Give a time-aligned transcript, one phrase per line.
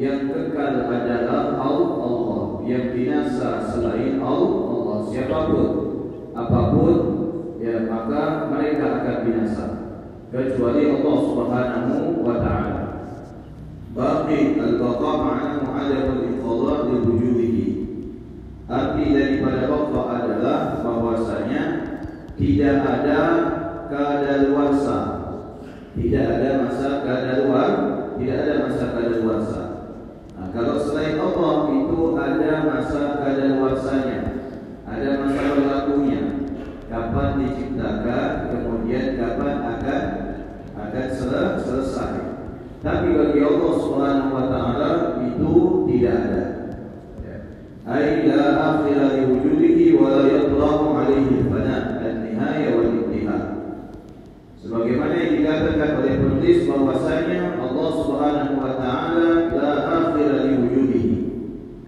[0.00, 5.68] yang kekal adalah Allah yang binasa selain Allah siapa pun
[6.32, 6.96] apa pun
[7.60, 9.66] ya maka mereka akan binasa.
[10.32, 12.84] Kecuali Allah Subhanahu wa taala.
[13.92, 17.66] Baqi al-baqa' ma'ana mu'adab al-inqadha li wujudihi.
[18.70, 21.62] Arti daripada baqa adalah bahwasanya
[22.40, 23.20] tidak ada
[23.92, 24.98] kadaluarsa.
[25.92, 27.70] Tidak ada masa kadaluar
[28.14, 29.69] tidak ada masa kadaluarsa
[30.40, 34.40] nah, kalau selain Allah itu ada masa kadaluarsanya
[34.90, 36.22] ada masa berlakunya.
[36.90, 40.02] Kapan diciptakan kemudian kapan akan
[40.74, 41.06] akan
[41.62, 42.16] selesai.
[42.82, 44.90] Tapi bagi Allah Subhanahu wa taala
[45.22, 45.54] itu
[45.86, 46.44] tidak ada.
[47.22, 47.36] Ya.
[47.86, 48.82] ai la
[49.30, 51.76] wujudihi wa la yatrahu alaihi fana
[54.60, 61.16] Sebagaimana yang dikatakan oleh penulis bahwasanya Allah Subhanahu wa taala la akhir li wujudihi.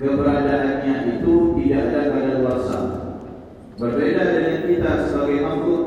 [0.00, 2.78] Keberadaannya itu tidak ada pada luasa.
[3.76, 5.82] Berbeda dengan kita sebagai makhluk,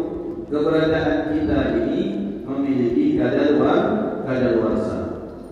[0.45, 2.02] keberadaan kita ini
[2.45, 3.80] memiliki kadaluar
[4.30, 4.97] kadaluarsa.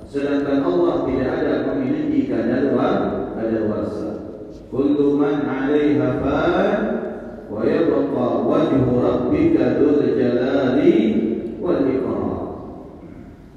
[0.05, 2.93] Sedangkan Allah tidak ada memiliki kadaluar
[3.33, 4.09] kadaluarsa.
[4.69, 6.77] Kullu man 'alaiha fan
[7.49, 11.22] wa yabqa wajhu rabbika dzul jalali
[11.63, 11.81] wal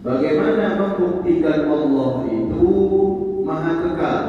[0.07, 2.71] Bagaimana membuktikan Allah itu
[3.43, 4.23] maha kekal?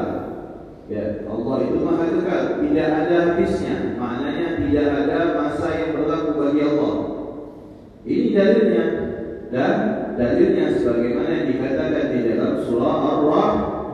[0.89, 3.93] Ya, Allah itu maha kekal, tidak ada habisnya.
[3.93, 6.93] Maknanya tidak ada masa yang berlaku bagi Allah.
[8.09, 8.85] Ini dalilnya
[9.53, 9.73] dan
[10.17, 12.97] dalilnya sebagaimana yang dikatakan di dalam surah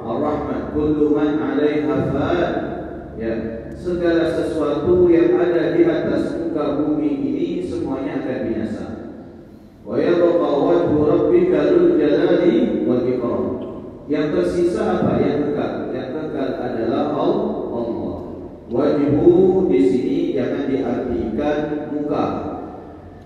[0.07, 2.51] Ar-Rahman, "Kullu man 'alaiha fan."
[3.19, 3.33] Ya,
[3.75, 9.02] segala sesuatu yang ada di atas muka bumi ini semuanya akan binasa.
[9.88, 12.44] ويبقى وجه ربك ذو الجلال
[12.88, 13.58] والإكرام
[14.08, 18.08] yang tersisa apa yang kekal yang kekal adalah Allah
[18.72, 21.56] wajhu di sini jangan diartikan
[21.92, 22.24] muka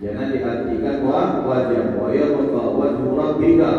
[0.02, 1.06] jangan diartikan
[1.46, 3.70] wajah wa yabqa wajhu rabbika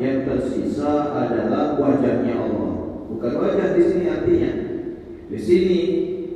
[0.00, 2.72] yang tersisa adalah wajahnya Allah
[3.12, 4.52] bukan wajah di sini artinya
[5.28, 5.80] di sini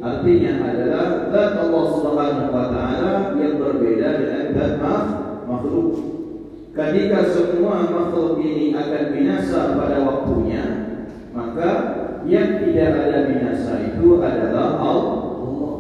[0.04, 5.23] artinya adalah zat Allah Subhanahu wa taala yang berbeda dengan zat makhluk.
[6.75, 10.63] Ketika semua makhluk ini akan binasa pada waktunya,
[11.31, 11.69] maka
[12.27, 15.75] yang tidak ada binasa itu adalah Allah.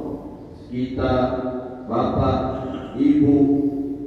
[0.71, 1.13] Kita,
[1.83, 2.39] bapak,
[2.95, 3.37] ibu,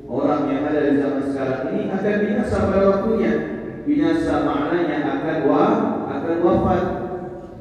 [0.09, 3.33] orang yang ada di zaman sekarang ini akan binasa pada waktunya.
[3.85, 5.65] Binasa maknanya akan wa,
[6.09, 6.85] akan wafat.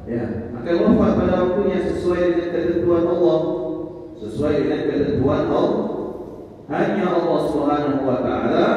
[0.08, 0.24] Ya,
[0.56, 3.40] akan wafat pada waktunya sesuai dengan ketentuan Allah.
[4.16, 5.97] Sesuai dengan ketentuan Allah
[6.71, 8.67] hanya Allah Subhanahu wa taala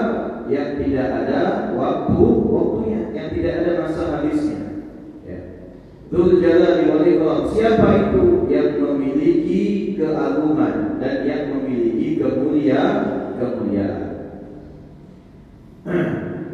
[0.47, 1.41] yang tidak ada
[1.75, 4.61] waktu waktunya, yang tidak ada masa habisnya.
[5.27, 5.39] Ya.
[6.11, 7.41] Dzul Jalali wal Ikram.
[7.51, 12.99] Siapa itu yang memiliki keagungan dan yang memiliki kemuliaan
[13.39, 14.03] kemuliaan.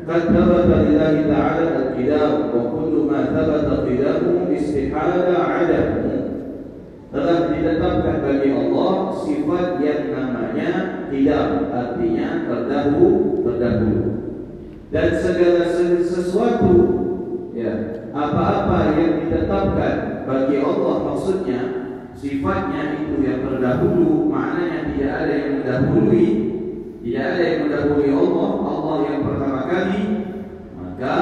[0.02, 6.12] قد ثبت لله تعالى القدام وكل ما ثبت قدامه استحال عدمه
[7.12, 10.15] telah ditetapkan bagi Allah sifat yang
[10.57, 14.03] namanya tidak artinya terdahulu terdahulu
[14.89, 15.63] dan segala
[16.01, 16.73] sesuatu
[17.53, 17.73] ya
[18.09, 21.61] apa-apa yang ditetapkan bagi Allah maksudnya
[22.17, 26.27] sifatnya itu yang terdahulu maknanya tidak ada yang mendahului
[27.05, 30.01] tidak ada yang mendahului Allah Allah yang pertama kali
[30.73, 31.17] maka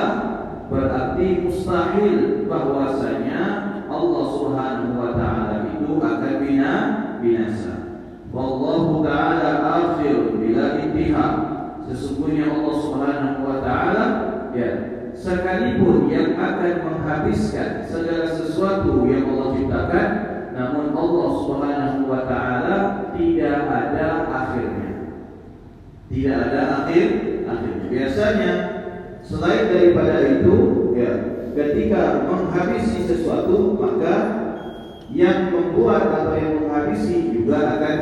[0.71, 3.41] berarti mustahil bahwasanya
[3.85, 6.73] Allah Subhanahu wa taala itu akan bina
[7.21, 7.84] binasa.
[8.33, 11.27] Wallahu taala akhir bila intiha.
[11.85, 14.05] Sesungguhnya Allah Subhanahu wa taala
[14.57, 14.69] ya
[15.15, 20.07] sekalipun yang akan menghabiskan segala sesuatu yang Allah ciptakan
[20.55, 22.75] namun Allah Subhanahu wa taala
[23.13, 24.91] tidak ada akhirnya.
[26.09, 27.07] Tidak ada akhir
[27.45, 27.85] akhirnya.
[27.91, 28.51] Biasanya
[29.25, 30.55] selain daripada itu
[30.95, 31.11] ya
[31.55, 34.44] ketika menghabisi sesuatu maka
[35.13, 37.95] yang membuat atau yang menghabisi juga akan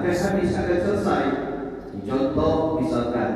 [0.00, 1.24] akan habis akan selesai.
[2.04, 3.30] Contoh misalkan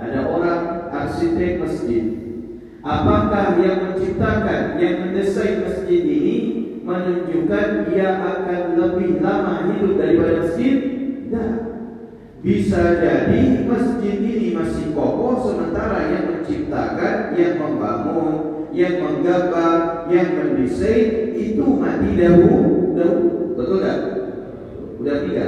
[0.00, 2.04] ada orang arsitek masjid.
[2.86, 6.36] Apakah yang menciptakan, yang mendesain masjid ini
[6.86, 10.76] menunjukkan ia akan lebih lama hidup daripada masjid?
[11.26, 11.52] Tidak.
[12.46, 21.34] Bisa jadi masjid ini masih kokoh sementara yang menciptakan, yang membangun, yang menggambar, yang mendesain
[21.36, 22.58] itu mati dahulu.
[23.56, 23.98] Betul tak?
[25.00, 25.46] Udah tiga.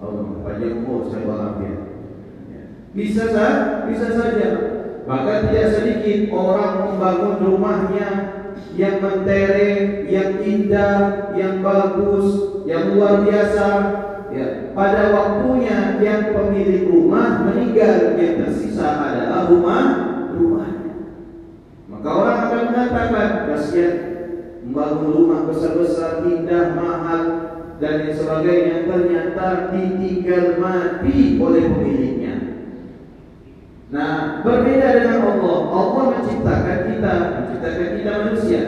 [0.00, 1.74] Oh, panjang umur saya malam ya.
[2.94, 4.48] Bisa saja, bisa saja.
[5.04, 8.08] Maka tidak sedikit orang membangun rumahnya
[8.78, 13.68] yang mentereng, yang indah, yang bagus, yang luar biasa.
[14.34, 20.13] Ya, pada waktunya yang pemilik rumah meninggal, yang tersisa adalah rumah.
[22.04, 23.94] Maka orang akan mengatakan, kasihan
[24.60, 27.24] membangun rumah besar-besar, indah, mahal,
[27.80, 32.34] dan yang sebagainya ternyata ditinggal mati oleh pemiliknya.
[33.88, 35.58] Nah, berbeda dengan Allah.
[35.64, 38.62] Allah menciptakan kita, menciptakan kita manusia,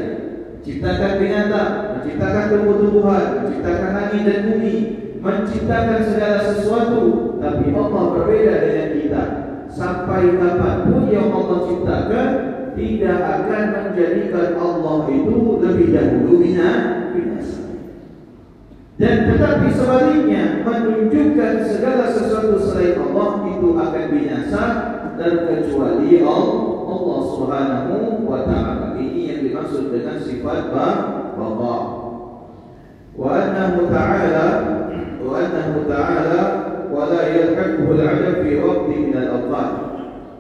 [0.57, 4.77] menciptakan binatang, menciptakan tumbuh-tumbuhan, menciptakan langit dan bumi,
[5.21, 7.03] menciptakan segala sesuatu.
[7.37, 9.23] Tapi Allah berbeda dengan kita.
[9.69, 12.26] Sampai kapan pun yang Allah ciptakan
[12.77, 17.65] tidak akan menjadikan Allah itu lebih dahulu binasa.
[18.97, 24.65] Dan tetapi sebaliknya menunjukkan segala sesuatu selain Allah itu akan binasa
[25.17, 28.97] terkecuali Allah Subhanahu wa taala.
[28.97, 31.77] Ini yang dimaksud dengan sifat baqa.
[33.17, 34.49] Wa annahu ta'ala
[35.25, 36.43] wa annahu ta'ala
[36.93, 39.71] wa la yalhaquhu al-'adab fi waqti min al-awqat.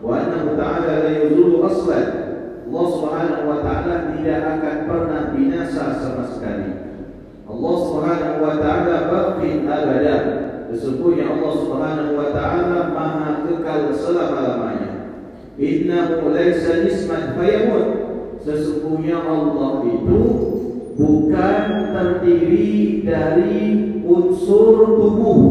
[0.00, 2.25] Annahu ta'ala la yuzulu aslan.
[2.66, 6.98] Allah Subhanahu wa taala tidak akan pernah binasa sama sekali.
[7.46, 10.18] Allah Subhanahu wa taala baqin abada.
[10.74, 15.14] Sesungguhnya Allah Subhanahu wa taala maha kekal selama-lamanya.
[15.54, 17.86] Innahu laisa nisman fayamut.
[18.42, 20.20] Sesungguhnya Allah itu
[20.98, 21.62] bukan
[21.94, 23.62] terdiri dari
[24.02, 25.42] unsur tubuh.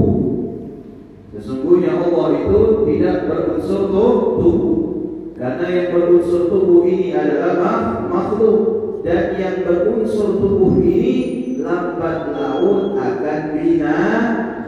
[1.32, 2.60] Sesungguhnya Allah itu
[2.92, 4.75] tidak berunsur tubuh.
[5.36, 8.60] Karena yang berunsur tubuh ini adalah makhluk
[9.04, 14.00] dan yang berunsur tubuh ini lambat laun akan bina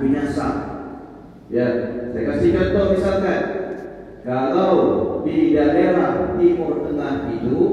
[0.04, 0.48] binasa.
[1.48, 1.68] Ya,
[2.12, 3.42] saya kasih contoh misalkan
[4.28, 4.74] kalau
[5.24, 7.64] di daerah timur tengah itu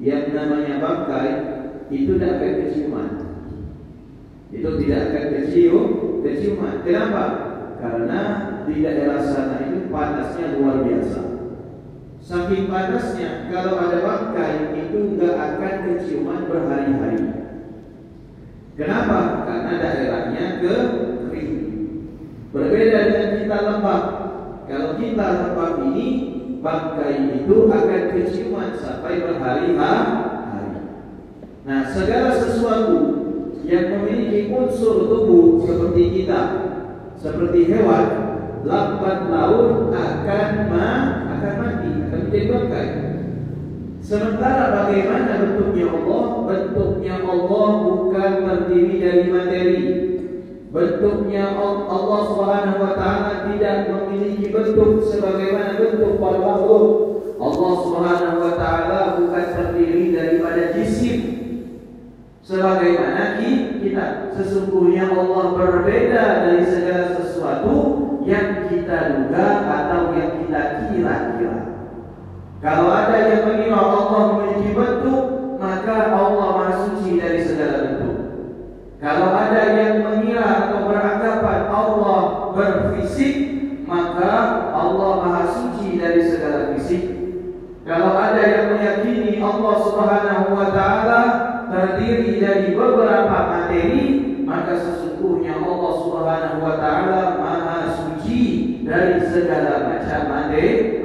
[0.00, 1.30] yang namanya bangkai
[1.92, 3.08] itu tidak akan keciuman.
[4.48, 5.86] Itu tidak akan kecium,
[6.24, 6.80] keciuman.
[6.88, 7.24] Kenapa?
[7.76, 8.20] Karena
[8.64, 11.27] di daerah sana itu panasnya luar biasa.
[12.18, 17.24] Saking panasnya, kalau ada bangkai itu nggak akan keciuman berhari-hari.
[18.78, 19.48] Kenapa?
[19.48, 21.52] Karena daerahnya kering.
[22.54, 24.04] Berbeda dengan kita lembab.
[24.68, 26.06] Kalau kita lembab ini,
[26.60, 30.28] bangkai itu akan keciuman sampai berhari-hari.
[31.68, 32.96] Nah, segala sesuatu
[33.68, 36.40] yang memiliki unsur tubuh seperti kita,
[37.20, 38.27] seperti hewan,
[38.66, 40.90] lambat laun akan ma
[41.36, 43.18] akan mati, akan menjadi.
[44.08, 46.24] Sementara bagaimana bentuknya Allah?
[46.48, 49.80] Bentuknya Allah bukan terdiri dari materi.
[50.72, 56.86] Bentuknya Allah Subhanahu wa taala tidak memiliki bentuk sebagaimana bentuk para makhluk.
[57.36, 61.18] Allah Subhanahu wa taala bukan terdiri daripada jisim.
[62.40, 63.36] Sebagaimana
[63.76, 71.56] kita sesungguhnya Allah berbeda dari segala sesuatu yang kita duga atau yang kita kira-kira.
[72.60, 75.24] Kalau ada yang mengira Allah memiliki bentuk,
[75.56, 78.16] maka Allah Maha Suci dari segala bentuk.
[79.00, 82.20] Kalau ada yang mengira atau beranggapan Allah
[82.52, 83.34] berfisik,
[83.88, 84.32] maka
[84.76, 87.16] Allah Maha Suci dari segala fisik.
[87.88, 91.20] Kalau ada yang meyakini Allah Subhanahu wa taala
[91.72, 94.04] terdiri dari beberapa materi,
[94.44, 97.77] maka sesungguhnya Allah Subhanahu wa taala Maha
[98.88, 100.98] dari segala macam materi.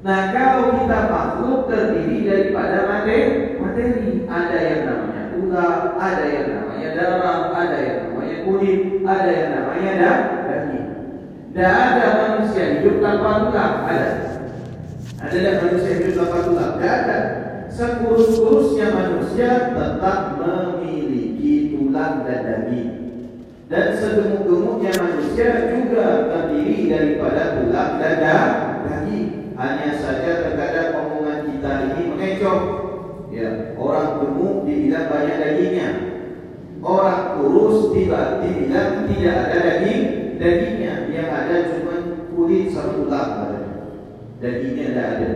[0.00, 6.88] Nah kalau kita makhluk terdiri daripada materi, materi ada yang namanya ular, ada yang namanya
[6.96, 9.92] darah, ada yang namanya kulit, ada yang namanya
[10.48, 10.88] daging.
[11.52, 14.08] Tidak ada manusia hidup tanpa tulang, ada.
[15.20, 16.72] Ada tidak manusia hidup tanpa tulang?
[16.80, 17.18] Tidak ada.
[17.70, 22.99] Sekurus-kurusnya manusia tetap memiliki tulang dan daging.
[23.70, 28.18] Dan segemuk-gemuknya manusia juga terdiri daripada tulang dan
[28.82, 29.54] daging.
[29.54, 32.60] Hanya saja terkadang omongan kita ini mengecoh.
[33.30, 35.88] Ya, orang gemuk dibilang banyak dagingnya.
[36.82, 40.02] Orang kurus tiba dibilang tidak ada daging
[40.42, 40.94] dagingnya.
[41.14, 41.94] Yang ada cuma
[42.34, 43.30] kulit sama tulang.
[44.42, 45.30] Dagingnya tidak ada.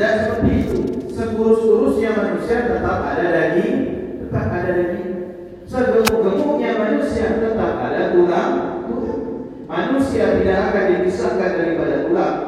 [0.00, 0.80] Dan seperti itu.
[1.12, 3.76] Sekurus-kurusnya manusia tetap ada daging,
[4.24, 5.14] tetap ada daging.
[5.64, 9.20] Segemuk-gemuknya manusia tetap ada tulang, tulang.
[10.14, 12.38] Manusia tidak akan dipisahkan daripada tulang.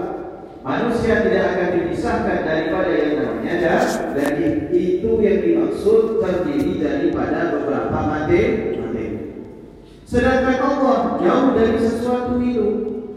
[0.63, 3.55] Manusia tidak akan dipisahkan daripada yang namanya
[4.15, 4.71] daging.
[4.71, 8.71] Itu yang dimaksud terdiri daripada beberapa materi.
[10.07, 12.69] Sedangkan Allah jauh dari sesuatu itu.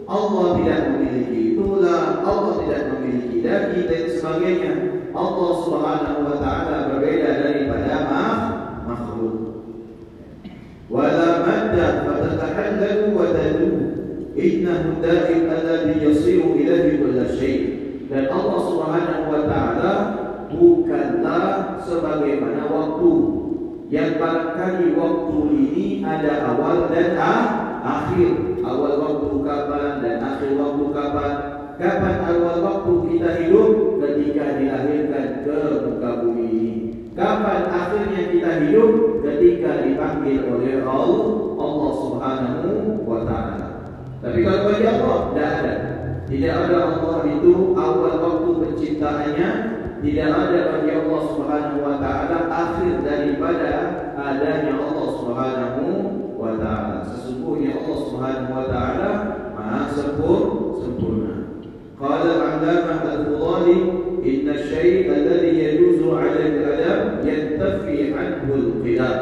[0.09, 4.73] Allah tidak memiliki tulang, Allah tidak memiliki daging dan sebagainya.
[5.13, 8.01] Allah Subhanahu wa taala berbeda daripada
[8.81, 9.37] makhluk.
[10.89, 13.78] Wala madda fatatahallalu wa tadu.
[14.39, 17.75] Innahu daim alladhi yasiru ilahi kulla syai'.
[18.07, 19.93] Dan Allah Subhanahu wa taala
[20.47, 23.11] bukanlah sebagaimana waktu.
[23.89, 27.19] Yang barangkali waktu ini ada awal dan
[27.83, 28.63] akhir.
[28.63, 31.33] Awal waktu kapan dan akhir waktu kapan.
[31.75, 33.69] Kapan awal waktu kita hidup?
[33.99, 36.75] Ketika dilahirkan ke muka bumi ini.
[37.11, 39.19] Kapan akhirnya kita hidup?
[39.19, 41.27] Ketika dipanggil oleh Allah
[41.59, 43.78] Allah Subhanahu wa taala
[44.19, 45.73] tapi kalau bagi Allah tidak ada
[46.29, 49.49] tidak ada Allah itu awal waktu penciptaannya
[49.99, 53.71] tidak ada bagi Allah Subhanahu wa taala akhir daripada
[54.15, 55.83] adanya Allah Subhanahu
[56.39, 57.03] wa taala.
[57.03, 59.09] Sesungguhnya Allah Subhanahu wa taala
[59.51, 61.33] Maha sempurna.
[61.99, 63.77] Qala al-'allamah al-Fudhali
[64.23, 69.19] inna asy-syai' alladhi yajuzu 'ala al-adam yantafi 'anhu al-qidam.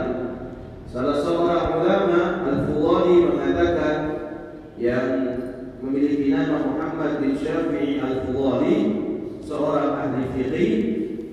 [0.86, 3.96] Salah seorang ulama al-Fudhali mengatakan
[4.77, 5.10] yang
[5.81, 8.77] memiliki nama Muhammad bin Syafi'i al-Fudhali
[9.41, 10.72] seorang ahli fiqih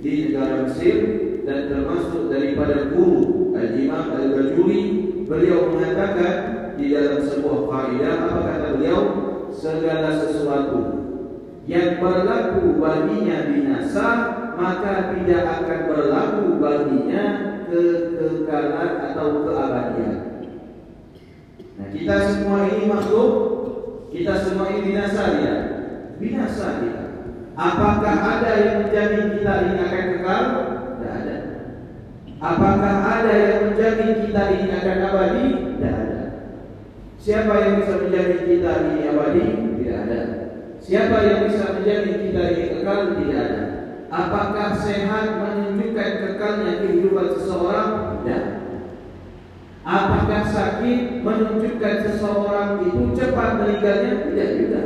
[0.00, 0.96] di negara Mesir
[1.44, 4.82] dan termasuk daripada guru Al-Imam Al-Bajuri
[5.28, 6.34] beliau mengatakan
[6.76, 9.00] di dalam sebuah kaidah apa kata beliau
[9.52, 10.80] segala sesuatu
[11.64, 14.08] yang berlaku baginya binasa
[14.54, 17.24] maka tidak akan berlaku baginya
[17.68, 20.33] kekekalan atau keabadian.
[21.74, 23.32] Nah, kita semua ini makhluk,
[24.14, 25.54] kita semua ini binasa ya.
[26.18, 27.04] Binasa kita.
[27.54, 30.44] Apakah ada yang menjadi kita ini akan kekal?
[32.44, 35.46] Apakah ada yang menjamin kita ini akan abadi?
[35.64, 36.22] Tidak ada.
[37.16, 39.46] Siapa yang bisa menjamin kita ini abadi?
[39.80, 40.20] Tidak ada.
[40.76, 42.98] Siapa yang bisa menjamin kita ini kekal?
[43.16, 43.62] Tidak ada.
[44.12, 47.88] Apakah sehat menunjukkan kekalnya kehidupan seseorang?
[48.20, 48.44] Tidak.
[49.84, 54.12] Apakah sakit menunjukkan seseorang itu cepat meninggalnya?
[54.32, 54.82] Tidak juga.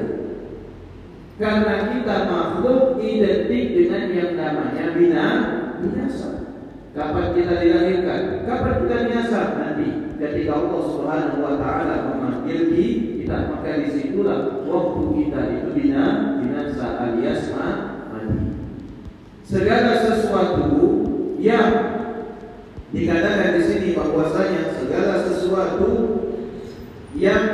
[1.38, 6.50] Karena kita makhluk identik dengan yang namanya binasa.
[6.98, 8.42] Kapan kita dilahirkan?
[8.42, 9.40] Kapan kita binasa?
[9.54, 16.06] Nanti ketika Allah Subhanahu wa taala memanggil kita, maka di situlah waktu kita itu bina
[16.42, 18.50] binasa alias mati.
[19.46, 21.06] Segala sesuatu
[21.38, 21.97] yang
[22.88, 25.92] dikatakan di sini bahwasanya segala sesuatu
[27.12, 27.44] yang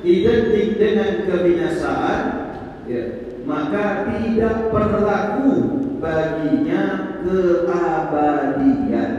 [0.00, 2.22] identik dengan kebinasaan
[2.88, 3.02] ya,
[3.44, 5.52] maka tidak berlaku
[6.00, 9.12] baginya keabadian.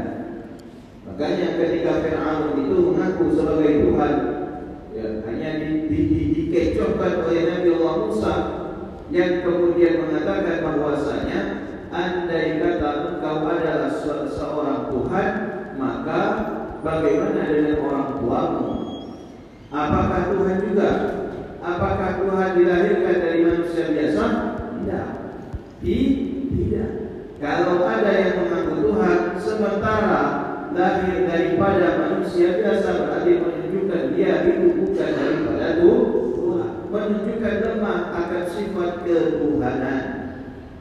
[1.06, 4.16] Makanya ketika Fir'aun itu mengaku sebagai Tuhan,
[4.98, 8.36] ya, hanya di, di, di, dikecohkan oleh Nabi Allah Musa
[9.14, 11.40] yang kemudian mengatakan bahwasanya
[11.92, 12.90] andai kata
[13.20, 13.92] engkau adalah
[14.32, 15.30] seorang Tuhan,
[15.80, 16.22] maka
[16.82, 18.66] bagaimana dengan orang tuamu?
[19.72, 20.90] Apakah Tuhan juga?
[21.62, 24.26] Apakah Tuhan dilahirkan dari manusia biasa?
[24.82, 25.08] Tidak.
[25.80, 26.90] Tidak.
[27.42, 30.22] Kalau ada yang mengaku Tuhan sementara
[30.72, 38.92] lahir daripada manusia biasa berarti menunjukkan dia itu bukan daripada Tuhan, menunjukkan lemah akan sifat
[39.04, 40.04] ketuhanan.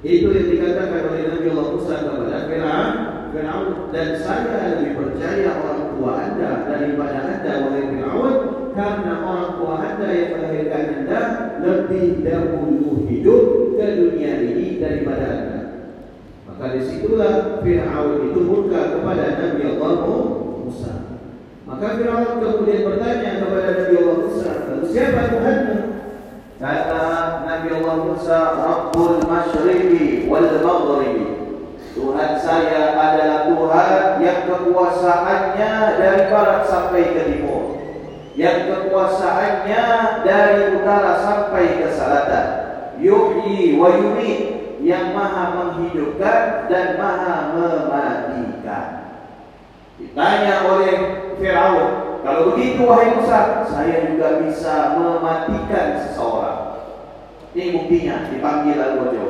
[0.01, 3.10] Itu yang dikatakan oleh Nabi Allah Musa kepada Firaun.
[3.31, 8.35] Firaun dan saya lebih percaya orang tua anda daripada anda oleh Firaun
[8.75, 11.21] karena orang tua anda yang melahirkan anda
[11.63, 13.43] lebih dahulu hidup
[13.79, 15.61] ke dunia ini daripada anda.
[16.49, 19.95] Maka di situlah Fir'aun itu murka kepada Nabi Allah
[20.61, 20.93] Musa.
[21.65, 25.77] Maka Fir'aun kemudian bertanya kepada Nabi Allah Musa, lalu siapa Tuhanmu?
[26.61, 27.05] Kata
[27.49, 31.30] Nabi Allah Musa, Rabbul Masyriqi wal Maghribi.
[31.91, 37.63] Tuhan saya adalah Tuhan yang kekuasaannya dari barat sampai ke timur.
[38.39, 39.85] Yang kekuasaannya
[40.23, 42.47] dari utara sampai ke selatan.
[43.03, 43.91] Yuhyi wa
[44.81, 48.87] yang maha menghidupkan dan maha mematikan.
[50.01, 50.95] Ditanya oleh
[51.37, 56.61] Firaun, kalau begitu wahai Musa, saya juga bisa mematikan seseorang.
[57.53, 59.27] Ini buktinya dipanggil Al-Wajo.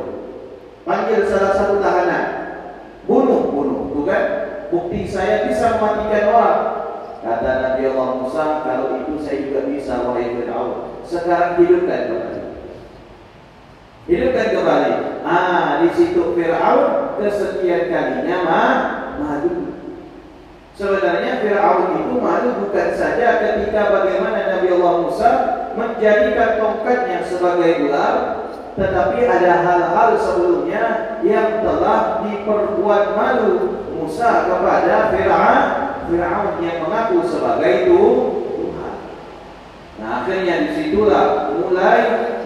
[0.87, 2.40] Panggil salah satu tahanan.
[3.11, 4.25] Bunuh, bunuh, bukan?
[4.71, 6.63] Bukti saya bisa mematikan orang.
[7.27, 11.03] Kata Nabi Allah Musa, kalau itu saya juga bisa wahai Firaun.
[11.03, 12.43] Sekarang hidupkan kembali.
[14.07, 14.93] Hidupkan kembali.
[15.27, 18.75] Ah, di situ Fir'aun kesekian kalinya mah
[19.19, 19.75] madu.
[20.79, 25.31] Sebenarnya Fir'aun itu malu bukan saja ketika bagaimana Nabi Allah Musa
[25.75, 28.15] menjadikan tongkatnya sebagai ular,
[28.79, 30.85] tetapi ada hal-hal sebelumnya
[31.27, 33.55] yang telah diperbuat malu
[33.95, 35.67] Musa kepada Fir'aun
[36.11, 38.03] Fir'aun yang mengaku sebagai itu
[38.59, 38.95] Tuhan.
[40.03, 42.01] Nah akhirnya di situlah mulai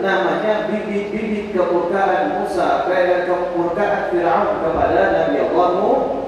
[0.04, 5.70] namanya bibit-bibit kemurkaan Musa, kayak kemurkaan Fir'aun kepada Nabi Allah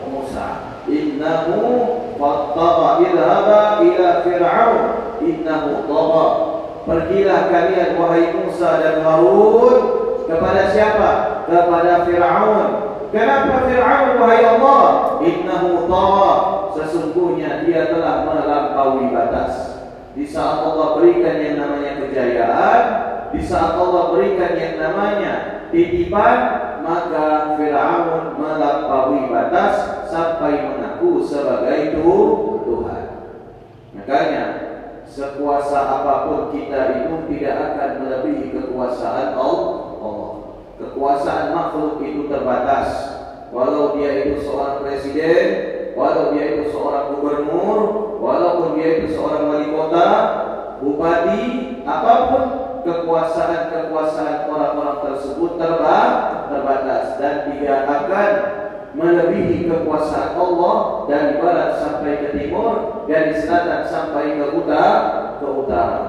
[0.09, 0.47] Musa.
[0.87, 1.61] Innahu
[2.17, 4.83] fattara idhaba ila Fir'aun
[5.21, 6.56] innahu tagha.
[6.87, 9.75] Pergilah kalian wahai Musa dan Harun
[10.31, 11.11] kepada siapa?
[11.51, 12.67] Kepada Fir'aun.
[13.11, 14.85] Kenapa Fir'aun wahai Allah?
[15.19, 16.31] Innahu tagha.
[16.79, 19.83] Sesungguhnya dia telah melampaui batas.
[20.15, 22.83] Di saat Allah berikan yang namanya kejayaan,
[23.35, 25.33] di saat Allah berikan yang namanya
[25.75, 26.39] titipan,
[26.87, 33.05] maka Fir'aun melampaui batas sampai mengaku sebagai Tuhan.
[33.99, 34.66] Makanya
[35.17, 40.61] sekuasa apa pun kita itu tidak akan melebihi kekuasaan Allah.
[40.77, 43.17] Kekuasaan makhluk itu terbatas.
[43.49, 45.45] Walau dia itu seorang presiden,
[45.97, 47.79] walau dia itu seorang gubernur,
[48.21, 50.09] walaupun dia itu seorang wali kota,
[50.85, 51.45] bupati,
[51.89, 52.45] apa pun
[52.85, 58.31] kekuasaan-kekuasaan orang-orang tersebut terbatas dan tidak akan
[58.97, 64.97] melebihi kekuasaan Allah dari barat sampai ke timur, dari selatan sampai ke utara,
[65.37, 66.01] ke utara.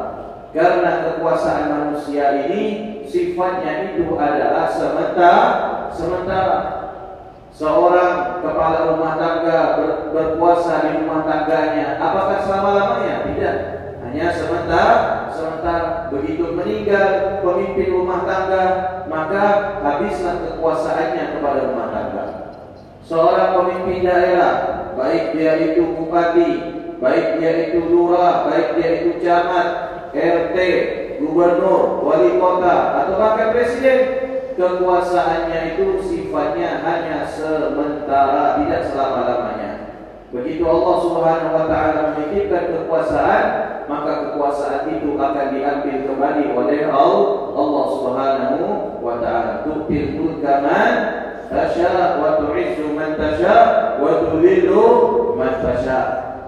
[0.56, 2.64] Karena kekuasaan manusia ini
[3.04, 5.46] sifatnya itu adalah sementara,
[5.92, 6.60] sementara.
[7.58, 13.16] Seorang kepala rumah tangga ber, berpuasa di rumah tangganya, apakah selama-lamanya?
[13.26, 13.56] Tidak.
[14.06, 14.96] Hanya sementara,
[15.34, 18.66] sementara begitu meninggal pemimpin rumah tangga,
[19.10, 19.46] maka
[19.82, 22.07] habislah kekuasaannya kepada rumah tangga
[23.08, 24.56] seorang pemimpin daerah,
[25.00, 26.52] baik dia itu bupati,
[27.00, 29.68] baik dia itu lurah, baik dia itu camat,
[30.12, 30.58] RT,
[31.24, 34.00] gubernur, wali kota, atau bahkan presiden,
[34.60, 39.72] kekuasaannya itu sifatnya hanya sementara, tidak selama-lamanya.
[40.28, 43.46] Begitu Allah Subhanahu wa taala menitipkan kekuasaan,
[43.88, 48.64] maka kekuasaan itu akan diambil kembali oleh Allah Subhanahu
[49.00, 49.64] wa taala.
[49.64, 50.60] Tu'til mulka
[51.48, 53.58] tasha wa tu'izzu man tasha
[54.00, 54.84] wa tudhillu
[55.36, 56.00] man tasha.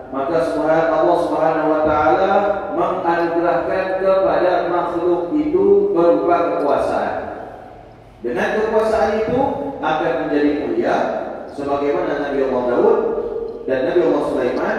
[0.09, 2.33] Maka subhan Allah Subhanahu wa taala
[2.73, 7.15] menganugerahkan kepada makhluk itu berupa kekuasaan.
[8.25, 9.39] Dengan kekuasaan itu
[9.79, 10.95] akan menjadi mulia
[11.53, 12.97] sebagaimana Nabi Allah Daud
[13.69, 14.77] dan Nabi Allah Sulaiman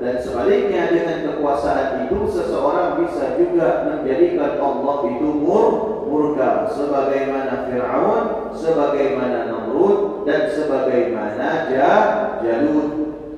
[0.00, 5.66] dan sebaliknya dengan kekuasaan itu seseorang bisa juga menjadikan Allah itu mur
[6.10, 11.70] murka sebagaimana Firaun, sebagaimana Namrud dan sebagaimana
[12.42, 12.90] Jalut.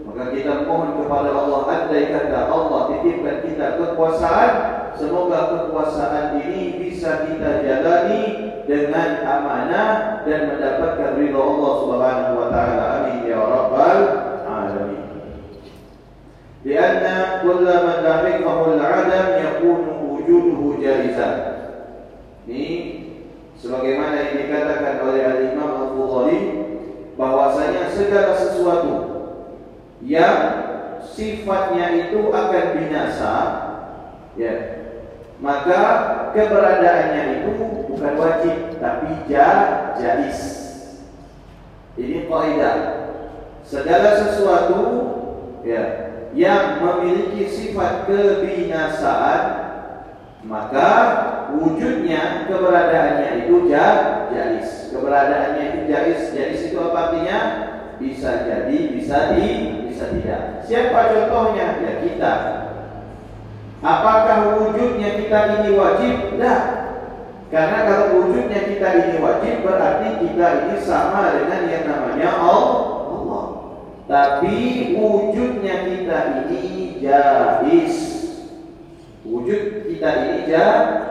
[0.09, 4.53] Maka kita mohon kepada Allah andai kata Allah titipkan kita kekuasaan,
[4.97, 8.23] semoga kekuasaan ini bisa kita jalani
[8.65, 12.85] dengan amanah dan mendapatkan ridho Allah Subhanahu wa taala.
[13.01, 14.01] Amin ya rabbal
[14.45, 15.05] alamin.
[16.63, 20.63] Karena kulla man al-adam yakunu wujuduhu.
[22.43, 23.02] Ini
[23.63, 26.41] sebagaimana yang dikatakan oleh Al-Imam Al-Bukhari
[27.15, 28.95] bahwasanya segala sesuatu
[30.03, 30.39] yang
[31.07, 33.35] sifatnya itu akan binasa
[34.35, 34.83] ya
[35.39, 35.83] maka
[36.35, 37.51] keberadaannya itu
[37.91, 39.27] bukan wajib tapi
[39.99, 40.41] jais.
[41.99, 42.79] Ini kaidah.
[43.63, 44.83] Segala sesuatu
[45.63, 45.83] ya
[46.33, 49.43] yang memiliki sifat kebinasaan
[50.43, 50.91] maka
[51.59, 57.39] wujudnya keberadaannya itu jais keberadaannya itu jais jais itu apa artinya?
[58.03, 59.49] Bisa jadi bisa di
[59.87, 60.43] bisa tidak.
[60.67, 61.79] Siapa contohnya?
[61.83, 62.35] Ya kita.
[63.83, 66.15] Apakah wujudnya kita ini wajib?
[66.35, 66.61] Tidak
[67.53, 73.45] karena kalau wujudnya kita ini wajib berarti kita ini sama dengan yang namanya Allah.
[74.09, 74.57] Tapi
[74.97, 78.22] wujudnya kita ini jais.
[79.23, 80.51] Wujud kita ini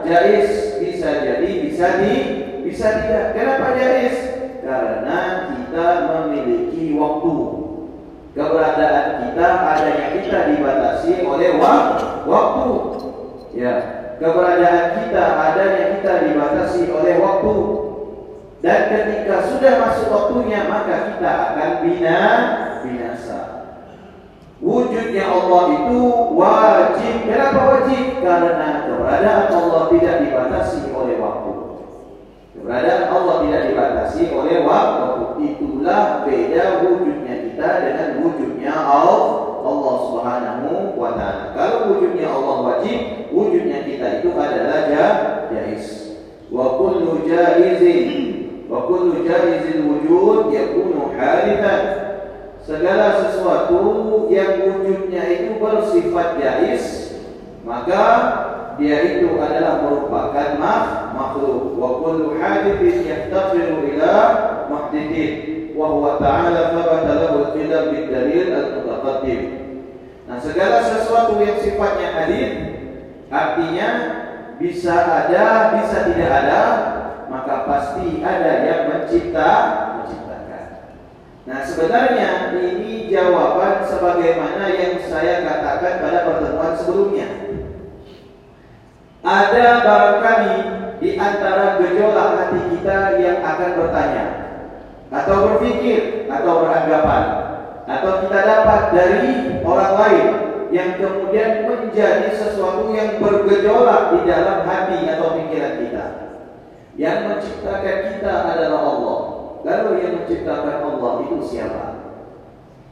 [0.04, 2.14] jais bisa jadi bisa di
[2.60, 3.32] bisa tidak.
[3.32, 4.16] Kenapa jais?
[4.60, 7.36] Karena kita memiliki waktu.
[8.32, 11.50] Keberadaan kita adanya kita dibatasi oleh
[12.28, 12.68] waktu.
[13.56, 13.74] Ya,
[14.20, 17.56] keberadaan kita adanya kita dibatasi oleh waktu.
[18.60, 22.18] Dan ketika sudah masuk waktunya maka kita akan bina
[22.84, 23.61] binasa
[24.62, 26.00] wujudnya Allah itu
[26.38, 27.14] wajib.
[27.26, 28.04] Kenapa wajib?
[28.22, 31.52] Karena keberadaan Allah tidak dibatasi oleh waktu.
[32.54, 35.08] Keberadaan Allah tidak dibatasi oleh waktu.
[35.42, 39.50] Itulah beda wujudnya kita dengan wujudnya Allah.
[39.62, 41.54] Allah Subhanahu wa taala.
[41.54, 46.18] Kalau wujudnya Allah wajib, wujudnya kita itu adalah jaiz.
[46.50, 52.11] Wa kullu jaizin wa kullu jaizil wujud yakunu halitan
[52.62, 56.84] Segala sesuatu yang wujudnya itu bersifat jais,
[57.66, 58.02] maka
[58.78, 60.62] dia itu adalah merupakan
[61.10, 64.14] makhluk wa kullu hadithin yaftaqiru ila
[64.70, 69.40] muhdithin wa ta'ala thabata lahu al-qidam al-mutaqaddim.
[70.30, 72.52] Nah, segala sesuatu yang sifatnya hadis
[73.26, 73.88] artinya
[74.62, 76.62] bisa ada, bisa tidak ada,
[77.26, 79.50] maka pasti ada yang mencipta.
[81.42, 87.28] Nah, sebenarnya ini jawaban sebagaimana yang saya katakan pada pertemuan sebelumnya.
[89.22, 90.56] Ada barangkali
[91.02, 94.24] di antara gejolak hati kita yang akan bertanya,
[95.10, 97.24] atau berpikir atau beranggapan
[97.86, 99.32] atau kita dapat dari
[99.66, 100.26] orang lain
[100.72, 106.06] yang kemudian menjadi sesuatu yang bergejolak di dalam hati atau pikiran kita.
[106.96, 109.20] Yang menciptakan kita adalah Allah.
[109.62, 111.84] Lalu yang menciptakan Allah itu siapa?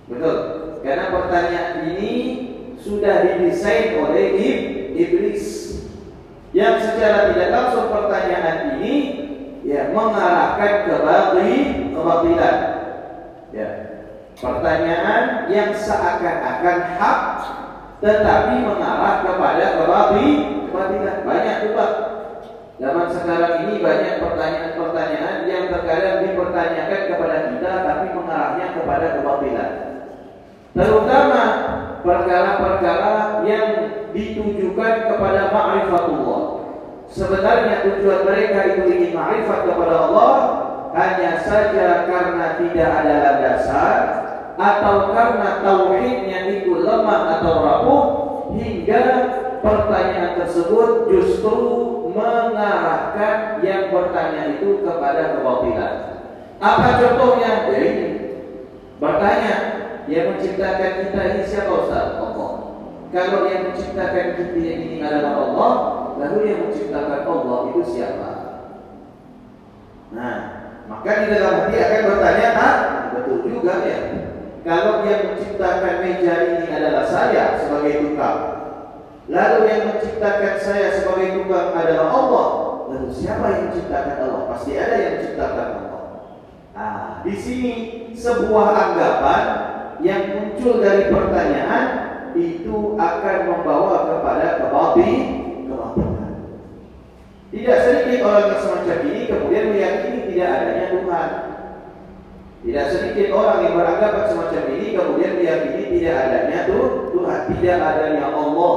[0.07, 0.37] Betul.
[0.87, 2.13] Karena pertanyaan ini
[2.79, 4.27] sudah didesain oleh
[4.95, 5.45] iblis.
[6.51, 8.95] Yang secara tidak langsung pertanyaan ini
[9.63, 10.95] ya mengarahkan ke
[11.95, 12.57] kebatilan.
[13.55, 13.69] Ya.
[14.41, 17.21] Pertanyaan yang seakan-akan hak
[18.01, 21.17] tetapi mengarah kepada kebatilan.
[21.23, 21.87] Banyak juga
[22.81, 29.73] Zaman sekarang ini banyak pertanyaan-pertanyaan yang terkadang dipertanyakan kepada kita tapi mengarahnya kepada kebatilan.
[30.73, 31.43] Terutama
[32.01, 33.69] perkara-perkara yang
[34.17, 36.43] ditujukan kepada ma'rifatullah.
[37.13, 40.35] Sebenarnya tujuan mereka itu ingin ma'rifat kepada Allah
[40.97, 44.01] hanya saja karena tidak ada landasan
[44.57, 48.05] atau karena tauhidnya itu lemah atau rapuh
[48.57, 49.05] hingga
[49.61, 51.57] pertanyaan tersebut justru
[52.11, 55.95] mengarahkan yang bertanya itu kepada kebatilan.
[56.61, 57.71] Apa contohnya?
[57.73, 58.09] Ya ini.
[59.01, 59.55] Bertanya,
[60.11, 62.21] yang menciptakan kita ini siapa Ustaz?
[62.21, 62.53] Allah.
[63.11, 65.75] Kalau yang menciptakan kita ini adalah Allah,
[66.21, 68.31] Lalu yang menciptakan Allah itu siapa?
[70.13, 70.37] Nah,
[70.85, 72.77] maka di dalam hati akan bertanya, ah,
[73.17, 73.99] betul juga ya.
[74.61, 78.41] Kalau yang menciptakan meja ini adalah saya sebagai tukang,
[79.31, 82.49] lalu yang menciptakan saya sebagai tukang adalah Allah,
[82.91, 84.43] lalu siapa yang menciptakan Allah?
[84.51, 86.03] Pasti ada yang menciptakan Allah.
[86.75, 87.73] Nah, di sini
[88.19, 89.43] sebuah anggapan
[90.03, 91.87] yang muncul dari pertanyaan
[92.35, 95.41] itu akan membawa kepada kebatilan
[97.51, 101.31] tidak sedikit orang yang semacam ini kemudian meyakini tidak adanya Tuhan.
[102.61, 106.61] Tidak sedikit orang yang beranggapan semacam ini kemudian meyakini tidak adanya
[107.11, 108.75] Tuhan, tidak adanya Allah.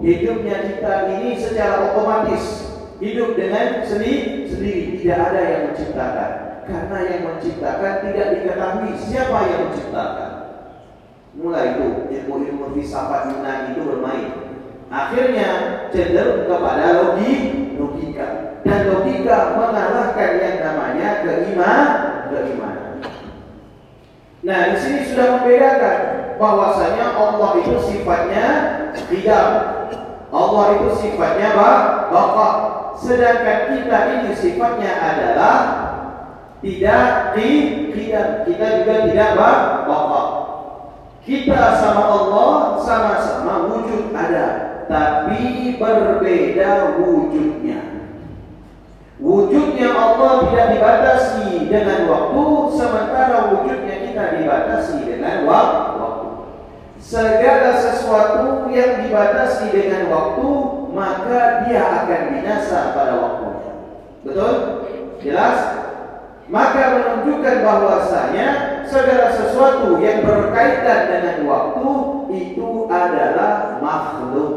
[0.00, 2.72] Hidupnya kita ini secara otomatis
[3.04, 6.30] hidup dengan sendiri, sendiri tidak ada yang menciptakan.
[6.64, 10.30] Karena yang menciptakan tidak diketahui siapa yang menciptakan.
[11.36, 14.50] Mulai itu ilmu-ilmu filsafat Yunani itu bermain
[14.90, 15.48] akhirnya
[15.94, 17.34] cenderung kepada logi,
[17.78, 21.86] logika dan logika mengalahkan yang namanya keiman
[22.28, 22.98] keimanan.
[24.42, 25.98] Nah, di sini sudah membedakan
[26.36, 28.48] bahwasanya Allah itu sifatnya
[29.06, 29.79] tidak.
[30.30, 31.58] Allah itu sifatnya
[32.10, 32.50] baka.
[32.94, 35.58] Sedangkan kita ini sifatnya adalah
[36.62, 38.26] tidak tidak.
[38.46, 40.22] Kita juga tidak baka.
[41.20, 47.80] Kita sama Allah sama-sama wujud ada tapi berbeda wujudnya.
[49.20, 56.09] Wujudnya Allah tidak dibatasi dengan waktu, sementara wujudnya kita dibatasi dengan waktu.
[57.00, 60.48] Segala sesuatu yang dibatasi dengan waktu,
[60.92, 63.72] maka dia akan binasa pada waktunya.
[64.20, 64.54] Betul?
[65.24, 65.58] Jelas?
[66.50, 68.48] Maka menunjukkan bahwasanya
[68.84, 71.90] segala sesuatu yang berkaitan dengan waktu
[72.36, 74.52] itu adalah makhluk.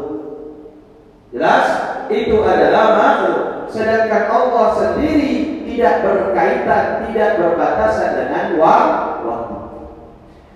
[1.32, 1.66] Jelas?
[2.12, 3.42] Itu adalah makhluk.
[3.72, 9.13] Sedangkan Allah sendiri tidak berkaitan, tidak berbatasan dengan waktu.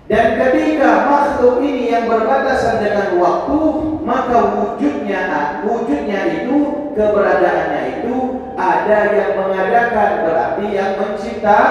[0.09, 3.61] Dan ketika makhluk ini yang berbatasan dengan waktu,
[4.01, 5.29] maka wujudnya
[5.61, 8.17] wujudnya itu, keberadaannya itu
[8.57, 11.61] ada yang mengadakan berarti yang mencipta.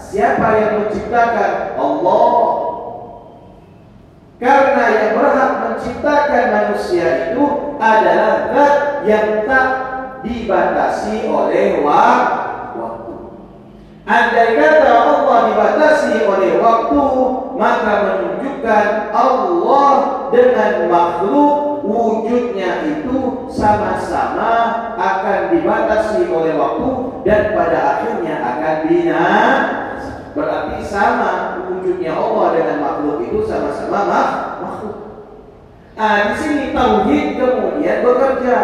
[0.00, 1.76] Siapa yang menciptakan?
[1.76, 2.32] Allah.
[4.40, 7.44] Karena yang berhak menciptakan manusia itu
[7.76, 9.68] adalah zat yang tak
[10.24, 12.47] dibatasi oleh waktu.
[14.08, 17.04] Andai kata Allah dibatasi oleh waktu,
[17.60, 19.92] maka menunjukkan Allah
[20.32, 24.52] dengan makhluk wujudnya itu sama-sama
[24.96, 30.32] akan dibatasi oleh waktu dan pada akhirnya akan binasa.
[30.32, 34.08] Berarti sama wujudnya Allah dengan makhluk itu sama-sama
[34.64, 34.96] makhluk.
[36.00, 38.58] Ah, di sini tauhid kemudian bekerja.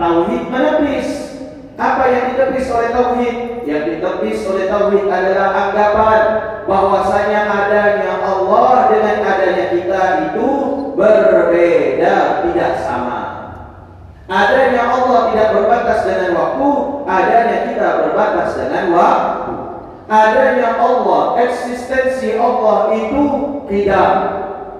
[0.00, 1.08] Tauhid menepis.
[1.76, 3.57] Apa yang ditepis oleh tauhid?
[3.68, 6.22] Yang ditepis oleh tauhid adalah anggapan
[6.64, 10.02] bahwasanya adanya Allah dengan adanya kita
[10.32, 10.48] itu
[10.96, 12.16] berbeda,
[12.48, 13.20] tidak sama.
[14.24, 16.70] Adanya Allah tidak berbatas dengan waktu,
[17.04, 19.52] adanya kita berbatas dengan waktu.
[20.08, 23.24] Adanya Allah, eksistensi Allah itu
[23.68, 24.08] tidak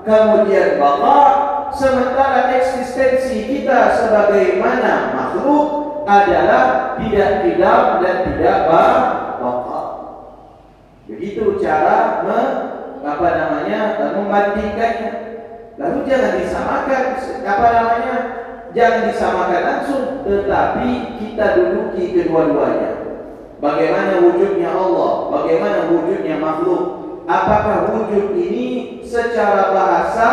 [0.09, 1.33] kemudian bapak,
[1.77, 5.78] sementara eksistensi kita sebagaimana makhluk
[6.09, 9.89] adalah tidak tidak dan tidak bapak.
[11.09, 12.41] Begitu cara me,
[13.05, 13.81] apa namanya
[14.17, 15.13] membandingkannya.
[15.77, 17.03] Lalu jangan disamakan
[17.45, 18.15] apa namanya
[18.73, 20.89] jangan disamakan langsung, tetapi
[21.21, 22.93] kita duduki kedua-duanya.
[23.59, 26.98] Bagaimana wujudnya Allah, bagaimana wujudnya makhluk.
[27.29, 30.29] Apakah wujud ini secara bahasa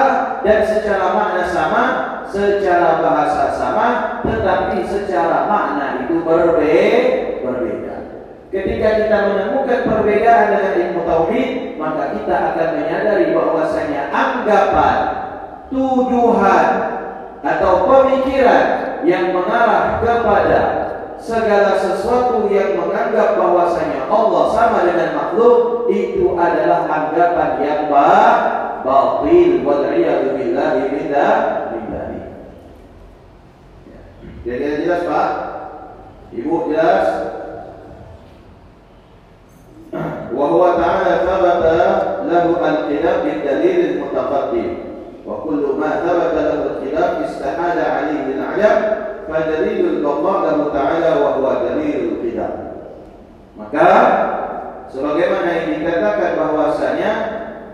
[0.48, 1.84] dan secara makna sama?
[2.32, 3.88] Secara bahasa sama,
[4.24, 7.96] tetapi secara makna itu berbeda.
[8.56, 14.98] Ketika kita menemukan perbedaan dengan ilmu tauhid, maka kita akan menyadari bahwasanya anggapan,
[15.68, 16.68] tuduhan
[17.44, 18.64] atau pemikiran
[19.04, 20.60] yang mengarah kepada
[21.21, 29.85] segala sesuatu yang menganggap bahwasanya Allah sama dengan makhluk itu adalah anggapan yang batil wal
[29.85, 32.19] iyadu billahi billahi.
[34.41, 35.31] Jadi jelas Pak?
[36.33, 37.07] Ibu jelas?
[40.31, 41.65] وهو تعالى ثبت
[42.31, 44.69] له الخلاف بالدليل المتقدم
[45.27, 48.25] وكل ما ثبت له الخلاف استحال عليه
[49.26, 52.54] Nah, fadalilul Allah dan ta'ala wa huwa dalilul qidam.
[53.58, 53.90] Maka
[54.94, 57.12] sebagaimana yang dikatakan bahwasanya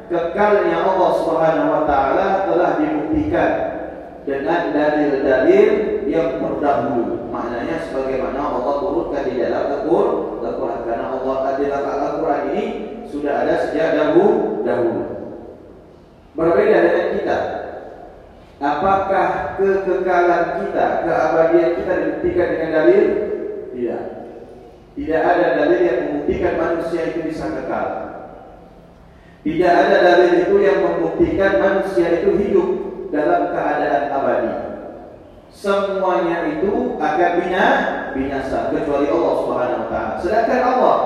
[0.07, 3.51] kekalnya Allah Subhanahu wa taala telah dibuktikan
[4.23, 5.69] dengan dalil-dalil
[6.07, 7.27] yang terdahulu.
[7.27, 12.63] Maknanya sebagaimana Allah turunkan di dalam Al-Qur'an karena Allah di dalam Al-Qur'an ini
[13.11, 15.03] sudah ada sejak dahulu.
[16.31, 17.60] Berbeda dengan kita
[18.61, 23.05] Apakah kekekalan kita, keabadian kita dibuktikan dengan dalil?
[23.73, 24.03] Tidak.
[24.93, 27.87] Tidak ada dalil yang membuktikan manusia itu bisa kekal.
[29.41, 32.69] Tidak ada dalil itu yang membuktikan manusia itu hidup
[33.09, 34.53] dalam keadaan abadi.
[35.49, 37.67] Semuanya itu akan bina,
[38.13, 40.13] binasa kecuali Allah Subhanahu wa taala.
[40.21, 40.97] Sedangkan Allah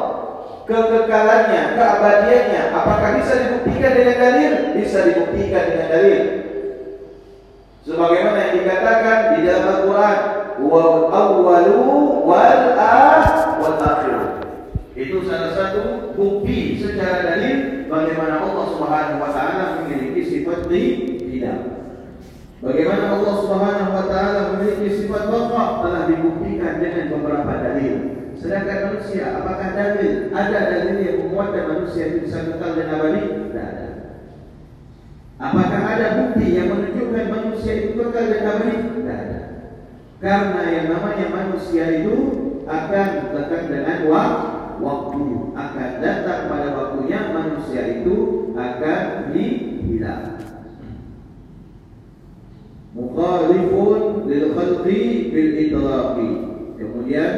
[0.67, 4.51] kekekalannya, keabadiannya apakah bisa dibuktikan dengan dalil?
[4.75, 6.21] Bisa dibuktikan dengan dalil.
[7.85, 10.19] Sebagaimana yang dikatakan di dalam Al-Qur'an,
[10.57, 11.77] "Wal awwalu
[12.25, 14.41] wal akhir."
[14.97, 21.59] Itu salah satu bukti secara dalil bagaimana Allah Subhanahu wa taala memiliki sifat tidak.
[22.65, 27.95] Bagaimana Allah Subhanahu wa taala memiliki sifat baqa telah dibuktikan dengan beberapa dalil.
[28.33, 33.23] Sedangkan manusia, apakah dalil ada dalil yang menguatkan manusia itu bisa kekal dan abadi?
[33.29, 33.84] Tidak ada.
[35.35, 38.75] Apakah ada bukti yang menunjukkan manusia itu kekal dan abadi?
[38.87, 39.41] Tidak ada.
[40.23, 42.15] Karena yang namanya manusia itu
[42.63, 43.99] akan datang dengan
[44.79, 48.15] waktu, akan datang pada waktunya manusia itu
[48.55, 49.03] akan
[49.35, 50.39] hilang.
[52.95, 56.31] Mukhalifun lil khalqi bil itlaqi.
[56.79, 57.33] Kemudian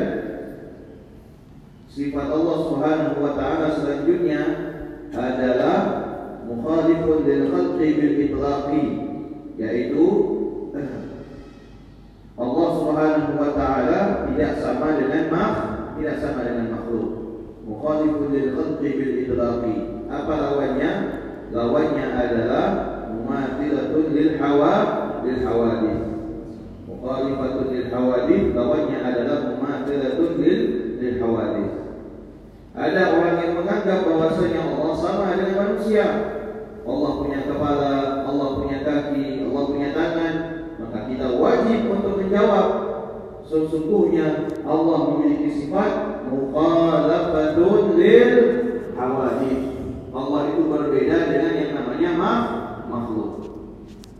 [1.89, 4.41] sifat Allah Subhanahu wa taala selanjutnya
[5.17, 5.96] adalah
[6.47, 8.83] mukhalifun lil khalqi bil itlaqi
[9.59, 10.07] yaitu
[12.37, 15.53] Allah Subhanahu wa taala tidak sama dengan mak
[15.97, 17.09] tidak sama dengan makhluk.
[17.65, 19.75] Mukhalifun lil khalqi bil itlaqi.
[20.07, 20.91] Apa lawannya?
[21.51, 22.65] Lawannya adalah
[23.11, 24.75] mumathilatun lil hawa
[25.25, 26.03] lil hawadith.
[26.85, 30.59] Mukhalifatun lil hawadith lawannya adalah mumathilatun lil
[31.01, 31.73] lil hawadith.
[32.77, 36.36] Ada orang yang menganggap bahwasanya Allah sama dengan manusia.
[36.87, 40.33] Allah punya kepala, Allah punya kaki, Allah punya tangan,
[40.79, 42.67] maka kita wajib untuk menjawab
[43.43, 48.33] sesungguhnya Allah memiliki sifat mukhalafatun lil
[48.95, 49.63] hawadith.
[50.15, 52.11] Allah itu berbeda dengan yang namanya
[52.87, 53.31] makhluk.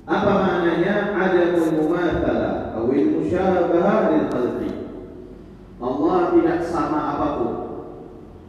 [0.07, 1.15] Apa maknanya?
[1.15, 4.71] Adamul mumatsalah atau musyabahah lil khalqi.
[5.79, 7.66] Allah tidak sama apa pun.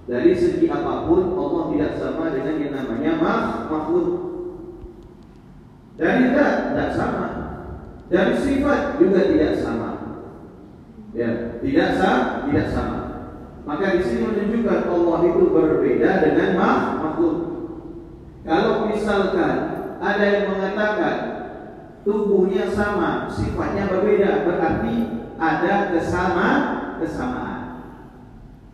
[0.08, 3.12] Dari segi apa pun Allah tidak sama dengan yang namanya
[3.68, 4.08] makhluk.
[6.00, 7.26] Dari zat tidak sama.
[8.08, 9.90] Dan sifat juga tidak sama.
[11.12, 13.00] Ya, tidak sama, tidak sama.
[13.68, 16.50] Maka di sini menunjukkan Allah itu berbeda dengan
[17.04, 17.36] makhluk.
[18.48, 19.56] Kalau misalkan
[20.00, 21.16] ada yang mengatakan
[22.00, 24.94] tubuhnya sama, sifatnya berbeda, berarti
[25.36, 26.48] ada kesama
[26.96, 27.60] kesamaan.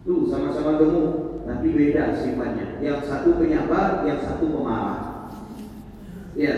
[0.04, 2.80] Tuh sama-sama gemuk, tapi beda sifatnya.
[2.80, 5.28] Yang satu penyabar, yang satu pemarah.
[6.34, 6.54] Ya,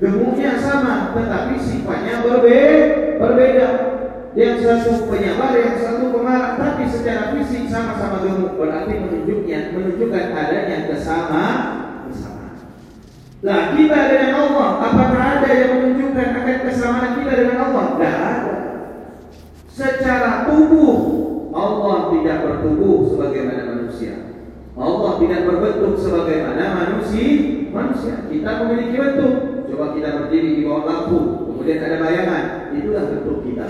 [0.00, 2.76] gemuknya sama, tetapi sifatnya berbeda.
[3.20, 3.68] berbeda.
[4.36, 8.60] Yang satu penyabar, yang satu pemarah, tapi secara fisik sama-sama gemuk.
[8.60, 11.58] Berarti menunjuknya, menunjukkan adanya kesamaan.
[12.08, 12.52] kesamaan.
[13.40, 17.84] Nah, kita dengan Allah, apakah ada yang menunjukkan akan kesamaan kita dengan Allah?
[17.96, 18.56] Tidak ada.
[19.72, 20.96] Secara tubuh,
[21.56, 24.14] Allah tidak bertubuh sebagaimana manusia.
[24.76, 27.28] Allah tidak berbentuk sebagaimana manusia.
[27.72, 29.34] Manusia kita memiliki bentuk.
[29.66, 31.18] Coba kita berdiri di bawah lampu,
[31.50, 33.66] kemudian ada bayangan, itulah bentuk kita.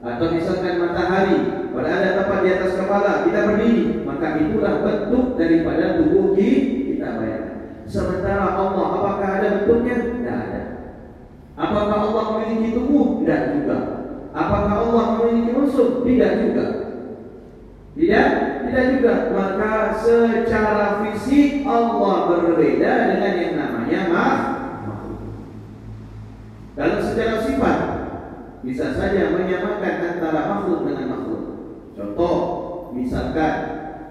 [0.00, 1.38] Atau misalkan matahari
[1.70, 7.56] berada tepat di atas kepala, kita berdiri, maka itulah bentuk daripada tubuh kita bayangkan.
[7.86, 9.96] Sementara Allah, apakah ada bentuknya?
[10.02, 10.62] Tidak ada.
[11.54, 13.22] Apakah Allah memiliki tubuh?
[13.22, 13.78] Tidak juga.
[14.34, 16.02] Apakah Allah memiliki musuh?
[16.02, 16.79] Tidak juga.
[17.90, 18.28] Tidak,
[18.70, 19.14] tidak juga.
[19.34, 25.18] Maka secara fisik Allah berbeda dengan yang namanya makhluk.
[26.78, 27.78] Kalau secara sifat
[28.62, 31.44] bisa saja menyamakan antara makhluk dengan makhluk.
[31.98, 32.36] Contoh,
[32.94, 33.54] misalkan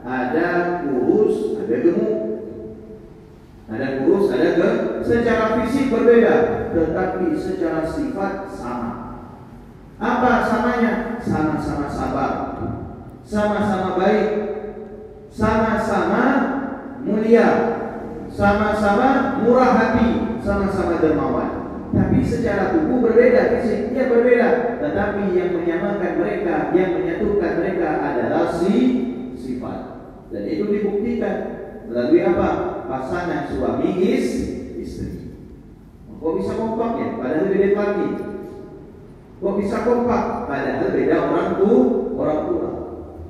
[0.04, 0.48] ada
[0.84, 2.20] kurus, ada gemuk.
[3.70, 5.08] Ada kurus, ada gemuk.
[5.08, 6.36] Secara fisik berbeda,
[6.76, 8.92] tetapi secara sifat sama.
[10.00, 10.92] Apa samanya?
[11.20, 12.32] Sama-sama sabar
[13.30, 14.28] sama-sama baik,
[15.30, 16.24] sama-sama
[17.06, 17.50] mulia,
[18.34, 21.52] sama-sama murah hati, sama-sama dermawan.
[21.94, 24.50] Tapi secara tubuh berbeda, fisiknya berbeda.
[24.82, 28.74] Tetapi yang menyamakan mereka, yang menyatukan mereka adalah si
[29.38, 29.80] sifat.
[30.34, 31.38] Dan itu dibuktikan
[31.86, 32.50] melalui apa?
[32.90, 34.26] Pasangan suami is,
[34.74, 35.38] istri.
[36.18, 37.08] Kok bisa kompak ya?
[37.22, 38.10] Padahal beda lagi.
[39.38, 40.50] Kok bisa kompak?
[40.50, 41.82] Padahal beda orang tua,
[42.18, 42.79] orang tua.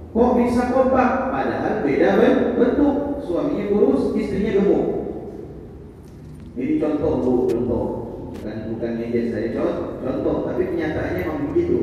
[0.10, 1.30] Kok bisa kompak?
[1.30, 2.10] Padahal beda
[2.58, 2.96] bentuk.
[3.22, 4.86] Suaminya kurus, istrinya gemuk.
[6.58, 7.86] Ini contoh bu, contoh.
[8.34, 10.36] Bukan bukan ngejek saya contoh, contoh.
[10.50, 11.78] Tapi kenyataannya memang begitu.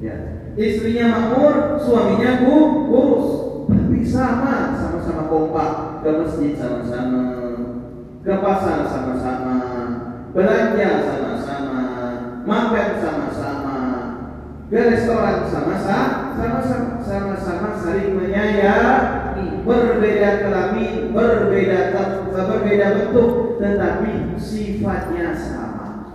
[0.00, 0.16] Ya.
[0.56, 2.54] Istrinya makmur, suaminya bu,
[2.88, 3.28] kurus.
[3.68, 6.00] Tapi sama, sama-sama kompak.
[6.00, 7.24] Ke masjid sama-sama,
[8.24, 9.58] ke pasar sama-sama,
[10.32, 11.80] belanja sama-sama,
[12.48, 13.76] makan sama-sama,
[14.72, 21.80] ke restoran sama-sama sama-sama saling menyayangi berbeda kelamin berbeda
[22.30, 26.14] berbeda bentuk tetapi sifatnya sama.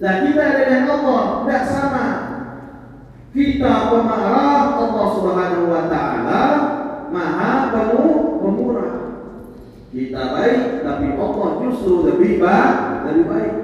[0.00, 2.06] Nah kita dengan Allah tidak sama.
[3.34, 6.42] Kita pemarah Allah Subhanahu wa taala
[7.10, 7.74] maha
[8.40, 8.94] pemurah.
[9.90, 13.54] Kita baik tapi Allah justru lebih baik lebih baik.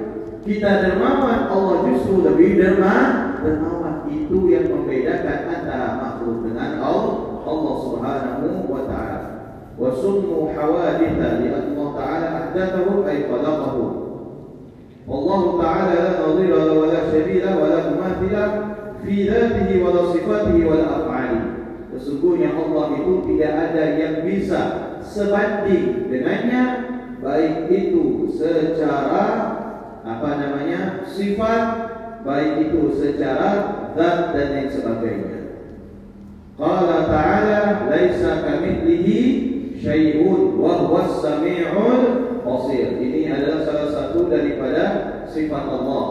[0.41, 3.80] Kita dermawan Allah justru lebih dermawan
[4.11, 9.21] itu yang membedakan antara makhluk dengan Allah Allah Subhanahu wa taala.
[9.79, 13.83] Wa summu hawaditha li Allah taala ahdathahu ay khalaqahu.
[15.09, 18.43] Allah taala la nadhira wa la shabila wa la mumathila
[19.01, 21.41] fi dhatihi wa la sifatihi wa la af'ali.
[21.91, 24.61] Sesungguhnya Allah itu tidak ada yang bisa
[25.03, 26.63] sebanding dengannya
[27.19, 29.27] baik itu secara
[30.01, 31.63] apa namanya sifat
[32.25, 35.39] baik itu secara zat dan yang sebagainya.
[36.59, 39.19] Qala ta'ala laisa kamitslihi
[39.81, 42.03] syai'un wa huwas samiul
[42.45, 43.01] basir.
[43.01, 44.83] Ini adalah salah satu daripada
[45.25, 46.05] sifat Allah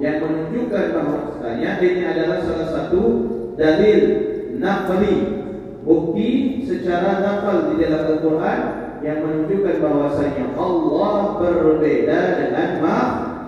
[0.00, 3.02] yang menunjukkan bahwasanya ini adalah salah satu
[3.60, 4.00] dalil
[4.56, 5.16] naqli
[5.84, 8.60] bukti secara naqal di dalam Al-Qur'an
[9.04, 12.68] yang menunjukkan bahwasanya Allah berbeda dengan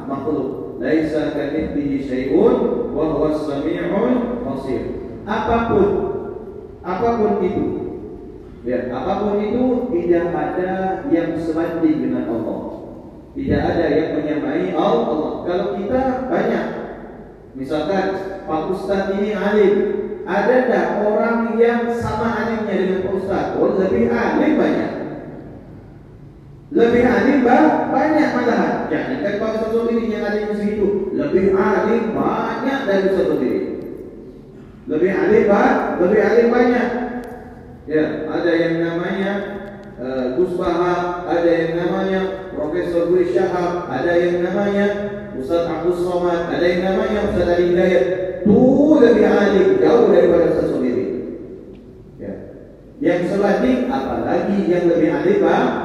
[0.09, 4.83] makhluk laisa kamitslihi syai'un wa huwas samiul basir.
[5.23, 5.89] Apa pun
[6.83, 7.67] apa pun itu
[8.67, 10.71] ya, apa pun itu tidak ada
[11.15, 12.61] yang sebanding dengan Allah.
[13.33, 15.47] Tidak ada yang menyamai Allah.
[15.47, 16.67] Kalau kita banyak
[17.55, 18.07] misalkan
[18.43, 19.75] Pak Ustaz ini alim,
[20.27, 23.47] ada tak orang yang sama alimnya dengan Pak Ustaz?
[23.57, 25.02] Oh, lebih alim banyak.
[26.73, 28.89] Lebih alim banyak malahan.
[28.89, 31.13] Jangan kalau satu diri yang alim segitu.
[31.13, 33.61] Lebih alim banyak dari satu diri.
[34.89, 35.45] Lebih alim
[36.01, 36.89] lebih alim banyak.
[37.85, 39.31] Ya, ada yang namanya
[40.01, 42.21] uh, Gus Bahar, ada yang namanya
[42.57, 44.87] Profesor Gus Syahab, ada yang namanya
[45.37, 48.05] Ustaz Abdul Somad, ada yang namanya Ustaz Ali Hidayat.
[48.43, 51.07] Itu lebih alim jauh daripada Ustaz Somiri.
[52.17, 52.33] Ya.
[53.03, 55.83] Yang sebanding apalagi yang lebih alim banyak.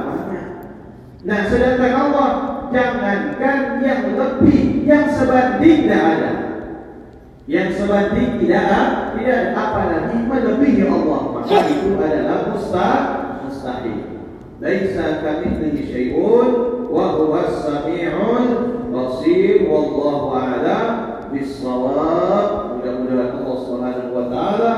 [1.28, 2.30] Nah, sedangkan Allah
[2.72, 6.32] jangankan yang lebih, yang sebanding tidak ada.
[7.44, 8.80] Yang sebanding tidak ada,
[9.12, 11.20] tidak ada apalagi melebihi Allah.
[11.36, 13.04] Maka itu adalah mustahil.
[13.44, 14.00] mustahil.
[14.58, 16.48] Laisa kamitslihi syai'un
[16.88, 18.48] wa huwa as-sami'ul
[18.88, 20.88] basir wallahu a'lam
[21.28, 22.80] bissawab.
[22.80, 24.72] Mudah-mudahan Allah Subhanahu wa taala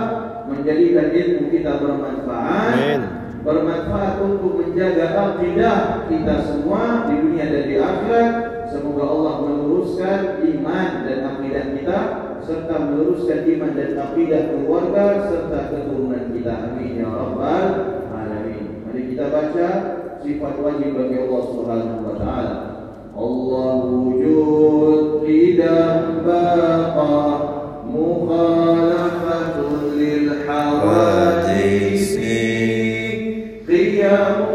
[0.50, 2.74] menjadikan ilmu kita bermanfaat.
[2.74, 3.19] Amin.
[3.40, 8.32] Bermanfaat untuk menjaga akidah kita semua di dunia dan di akhirat.
[8.68, 11.98] Semoga Allah meluruskan iman dan akidah kita
[12.44, 16.52] serta meluruskan iman dan akidah keluarga serta keturunan kita.
[16.68, 17.64] Amin ya rabbal
[18.12, 18.84] alamin.
[18.84, 19.68] Mari kita baca
[20.20, 22.56] sifat wajib bagi Allah Subhanahu wa taala.
[23.10, 27.20] Allah wujud tidak baqa
[27.88, 31.99] mukhalafatun lil hawadisi
[34.10, 34.49] María.